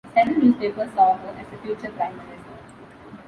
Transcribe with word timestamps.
Several 0.15 0.39
newspapers 0.39 0.89
saw 0.95 1.15
her 1.15 1.27
as 1.27 1.53
a 1.53 1.57
future 1.59 1.91
prime 1.91 2.17
minister. 2.17 2.39